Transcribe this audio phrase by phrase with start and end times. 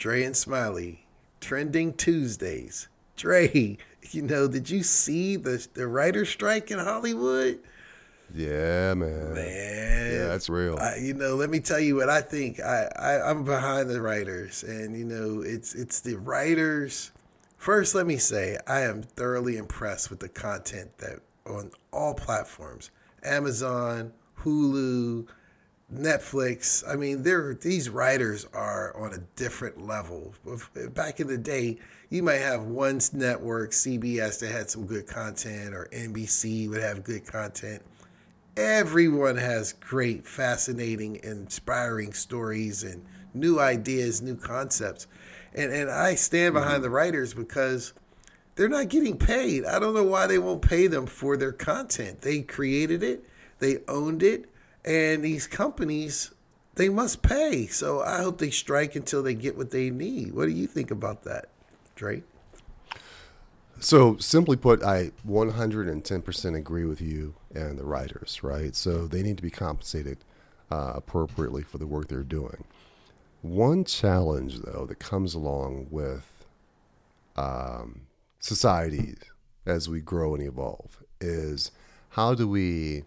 [0.00, 1.04] Dre and Smiley,
[1.40, 2.88] trending Tuesdays.
[3.16, 3.76] Dre,
[4.10, 7.60] you know, did you see the the writer strike in Hollywood?
[8.34, 9.34] Yeah, man.
[9.34, 10.78] Man, Yeah, that's real.
[10.78, 12.60] I, you know, let me tell you what I think.
[12.60, 17.12] I, I I'm behind the writers, and you know, it's it's the writers.
[17.58, 22.90] First, let me say I am thoroughly impressed with the content that on all platforms,
[23.22, 24.14] Amazon,
[24.44, 25.26] Hulu,
[25.92, 26.82] Netflix.
[26.88, 30.34] I mean, there these writers are on a different level.
[30.94, 35.74] Back in the day, you might have one network, CBS, that had some good content,
[35.74, 37.82] or NBC would have good content
[38.56, 45.06] everyone has great, fascinating, inspiring stories and new ideas, new concepts.
[45.54, 46.82] And and I stand behind mm-hmm.
[46.82, 47.92] the writers because
[48.54, 49.64] they're not getting paid.
[49.64, 52.22] I don't know why they won't pay them for their content.
[52.22, 53.24] They created it,
[53.58, 54.46] they owned it,
[54.84, 56.32] and these companies
[56.74, 57.66] they must pay.
[57.66, 60.32] So I hope they strike until they get what they need.
[60.32, 61.48] What do you think about that,
[61.94, 62.22] Drake?
[63.80, 68.74] So simply put, I 110% agree with you and the writers, right?
[68.74, 70.18] So they need to be compensated
[70.70, 72.64] uh, appropriately for the work they're doing.
[73.42, 76.46] One challenge, though, that comes along with
[77.36, 78.02] um,
[78.38, 79.14] society
[79.64, 81.70] as we grow and evolve is
[82.10, 83.04] how do we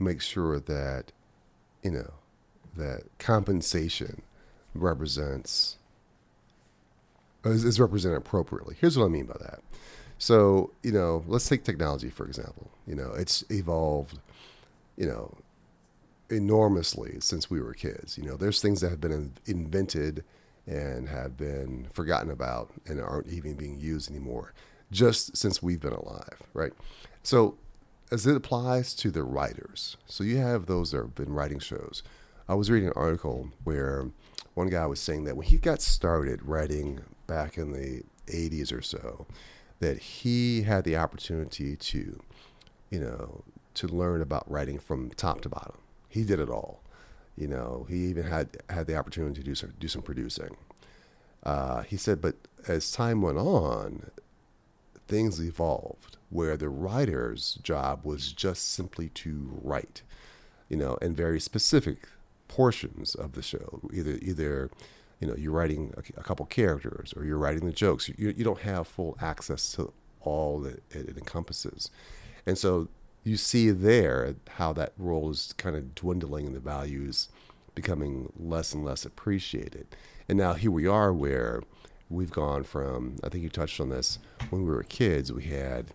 [0.00, 1.12] make sure that,
[1.82, 2.12] you know,
[2.76, 4.22] that compensation
[4.74, 5.76] represents
[7.44, 8.76] is, is represented appropriately.
[8.80, 9.60] Here's what I mean by that.
[10.18, 12.70] So, you know, let's take technology for example.
[12.86, 14.18] You know, it's evolved,
[14.96, 15.36] you know,
[16.30, 18.16] enormously since we were kids.
[18.16, 20.24] You know, there's things that have been in- invented
[20.66, 24.52] and have been forgotten about and aren't even being used anymore
[24.92, 26.72] just since we've been alive, right?
[27.22, 27.56] So,
[28.10, 32.02] as it applies to the writers, so you have those that have been writing shows.
[32.48, 34.10] I was reading an article where
[34.54, 38.82] one guy was saying that when he got started writing back in the 80s or
[38.82, 39.26] so,
[39.78, 42.20] that he had the opportunity to,
[42.90, 43.44] you know,
[43.74, 45.78] to learn about writing from top to bottom.
[46.08, 46.82] He did it all.
[47.36, 50.56] You know, he even had had the opportunity to do some do some producing.
[51.42, 52.34] Uh, he said, but
[52.68, 54.10] as time went on,
[55.10, 60.02] things evolved where the writer's job was just simply to write,
[60.68, 61.98] you know, and very specific
[62.48, 63.80] portions of the show.
[63.92, 64.70] Either either
[65.18, 68.08] you know you're writing a, a couple characters or you're writing the jokes.
[68.08, 71.90] You, you don't have full access to all that it, it encompasses,
[72.46, 72.88] and so
[73.24, 77.28] you see there how that role is kind of dwindling and the values
[77.74, 79.86] becoming less and less appreciated.
[80.28, 81.62] And now here we are where
[82.10, 84.18] we've gone from I think you touched on this
[84.50, 85.86] when we were kids we had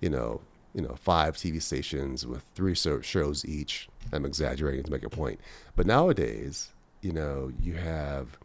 [0.00, 0.42] you know
[0.74, 3.88] you know five TV stations with three shows each.
[4.12, 5.40] I'm exaggerating to make a point.
[5.76, 8.36] But nowadays you know you have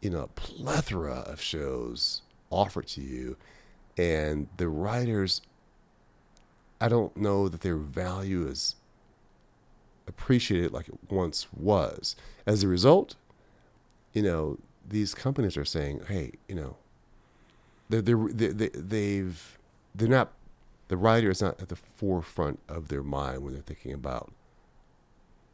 [0.00, 3.36] you know a plethora of shows offered to you.
[3.96, 5.40] And the writers
[6.80, 8.76] I don't know that their value is
[10.06, 12.14] appreciated like it once was.
[12.46, 13.16] As a result
[14.12, 16.76] you know these companies are saying, hey, you know,
[17.88, 19.58] they're, they're, they, they've,
[19.94, 20.32] they're not,
[20.88, 24.32] the writer is not at the forefront of their mind when they're thinking about,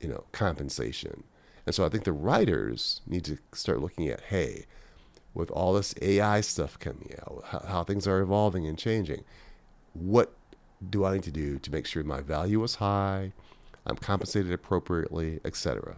[0.00, 1.24] you know, compensation.
[1.66, 4.66] And so I think the writers need to start looking at, hey,
[5.32, 9.24] with all this AI stuff coming out, how, how things are evolving and changing,
[9.94, 10.32] what
[10.90, 13.32] do I need to do to make sure my value is high,
[13.86, 15.96] I'm compensated appropriately, etc.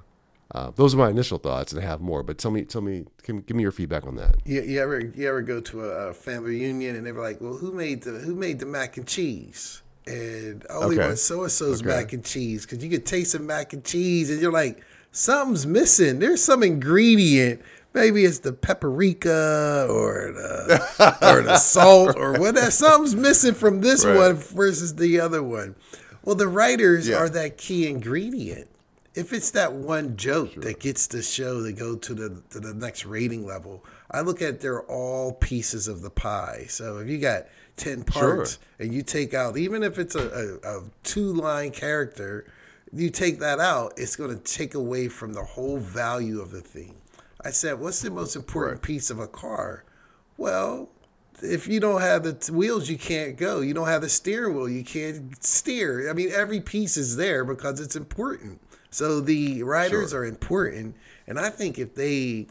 [0.54, 2.22] Uh, those are my initial thoughts, and I have more.
[2.22, 4.36] But tell me, tell me, give, give me your feedback on that.
[4.44, 7.72] You, you ever you ever go to a, family reunion and they're like, "Well, who
[7.72, 11.06] made the who made the mac and cheese?" And I only Okay.
[11.06, 11.88] want so and so's Okay.
[11.88, 14.80] mac and cheese because you could taste the mac and cheese, and you're like,
[15.10, 16.20] something's missing.
[16.20, 17.60] There's some ingredient.
[17.92, 22.70] Maybe it's the paprika or the or the salt or whatever.
[22.70, 24.14] Something's missing from this Right.
[24.16, 25.74] one versus the other one.
[26.22, 27.16] Well, the writers Yeah.
[27.16, 28.68] are that key ingredient.
[29.16, 32.74] If it's that one joke that gets the show to go to the to the
[32.74, 36.66] next rating level, I look at they're all pieces of the pie.
[36.68, 37.46] So if you got
[37.76, 42.46] ten parts and you take out, even if it's a, a, a two line character,
[42.92, 46.60] you take that out, it's going to take away from the whole value of the
[46.60, 46.96] thing.
[47.42, 48.82] I said, what's the most important Right.
[48.82, 49.84] piece of a car?
[50.36, 50.90] Well,
[51.42, 53.60] if you don't have the t- wheels, you can't go.
[53.60, 56.10] You don't have the steering wheel, you can't steer.
[56.10, 58.60] I mean, every piece is there because it's important.
[58.96, 60.20] So the writers Sure.
[60.20, 60.94] are important,
[61.26, 62.46] and I think if they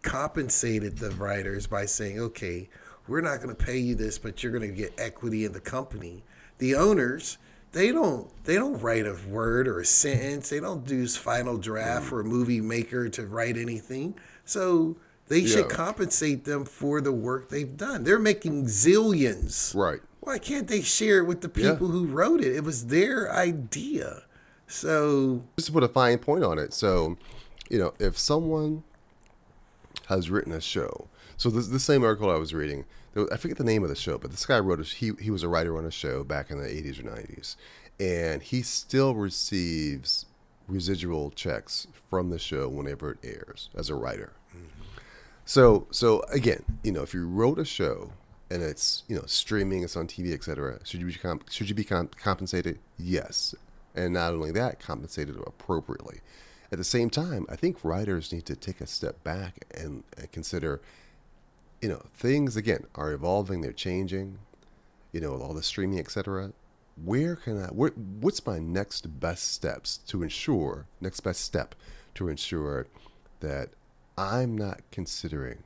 [0.00, 2.70] compensated the writers by saying, "Okay,
[3.06, 5.60] we're not going to pay you this, but you're going to get equity in the
[5.60, 6.24] company,"
[6.56, 7.36] the owners
[7.72, 10.48] they don't they don't write a word or a sentence.
[10.48, 12.08] They don't do final draft mm.
[12.08, 14.14] for a movie maker to write anything.
[14.46, 14.96] So
[15.28, 18.04] They should compensate them for the work they've done.
[18.04, 19.74] They're making zillions.
[19.74, 20.00] Right.
[20.20, 21.72] Why can't they share it with the Yeah.
[21.72, 22.54] people who wrote it?
[22.56, 24.22] It was their idea.
[24.66, 26.72] So Just to put a fine point on it.
[26.72, 27.16] So,
[27.70, 28.82] you know, if someone
[30.08, 32.84] has written a show, so this the same article I was reading,
[33.32, 35.42] I forget the name of the show, but this guy wrote a he he was
[35.42, 37.56] a writer on a show back in the eighties or nineties,
[38.00, 40.26] and he still receives
[40.68, 44.32] residual checks from the show whenever it airs as a writer.
[44.50, 44.82] Mm-hmm.
[45.44, 48.12] So so again, you know, if you wrote a show
[48.50, 51.74] and it's you know streaming, it's on TV, etc., should you be comp- should you
[51.74, 52.78] be comp- compensated?
[52.98, 53.54] Yes,
[53.96, 56.20] and not only that, compensated appropriately.
[56.70, 60.30] At the same time, I think writers need to take a step back and, and
[60.32, 60.80] consider,
[61.80, 64.38] you know, things again are evolving, they're changing,
[65.12, 66.52] you know, with all the streaming, etc.
[67.04, 67.68] Where can I?
[67.68, 67.90] Where,
[68.20, 71.74] what's my next best steps to ensure next best step
[72.14, 72.86] to ensure
[73.40, 73.70] that
[74.18, 75.62] I'm not considering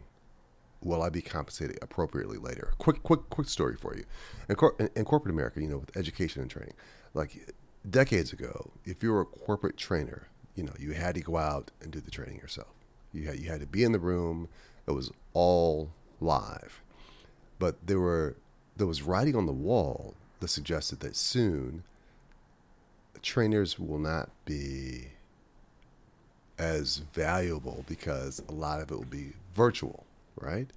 [0.83, 2.73] will I be compensated appropriately later?
[2.79, 4.05] Quick, quick, quick story for you.
[4.49, 6.75] In, cor- in, in corporate America, you know, with education and training,
[7.15, 7.55] like
[7.89, 11.71] decades ago, if you were a corporate trainer, you know, you had to go out
[11.81, 12.75] and do the training yourself.
[13.13, 14.49] You had you had to be in the room.
[14.87, 15.91] It was all
[16.21, 16.81] live,
[17.59, 18.37] but there were
[18.77, 21.83] there was writing on the wall that suggested that soon
[23.23, 25.09] trainers will not be
[26.59, 30.05] as valuable because a lot of it will be virtual,
[30.37, 30.69] right?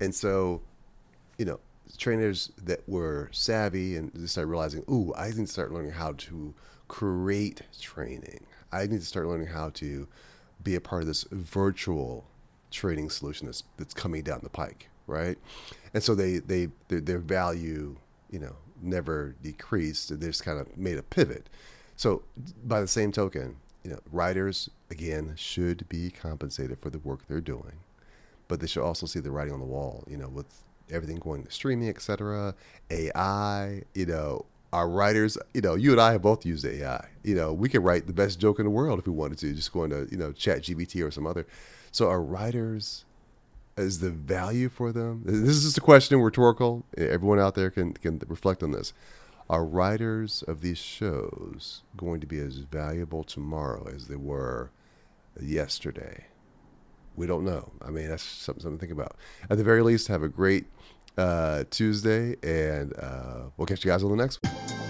[0.00, 0.60] And so,
[1.38, 1.60] you know,
[1.96, 6.12] trainers that were savvy and they started realizing, ooh, I need to start learning how
[6.12, 6.54] to
[6.88, 8.46] create training.
[8.72, 10.06] I need to start learning how to
[10.62, 12.24] be a part of this virtual
[12.70, 15.38] training solution that's that's coming down the pike, right?
[15.94, 17.96] And so they they their, their value,
[18.30, 20.18] you know, never decreased.
[20.18, 21.48] They just kind of made a pivot.
[21.96, 22.22] So
[22.64, 27.40] by the same token, you know, writers again should be compensated for the work they're
[27.40, 27.80] doing,
[28.48, 30.04] but they should also see the writing on the wall.
[30.08, 32.54] You know, with everything going to streaming, etc.,
[32.90, 33.82] AI.
[33.94, 35.38] You know, our writers.
[35.54, 37.08] You know, you and I have both used AI.
[37.22, 39.52] You know, we can write the best joke in the world if we wanted to,
[39.52, 41.46] just going to you know Chat GPT or some other.
[41.90, 43.04] So our writers
[43.76, 45.22] is the value for them?
[45.24, 46.84] This is just a question, rhetorical.
[46.96, 48.92] Everyone out there can can reflect on this.
[49.50, 54.70] Are writers of these shows going to be as valuable tomorrow as they were
[55.40, 56.26] yesterday?
[57.16, 57.70] We don't know.
[57.82, 59.16] I mean, that's something, to think about.
[59.50, 60.66] At the very least, have a great
[61.18, 64.81] uh, Tuesday, and uh, we'll catch you guys on the next one.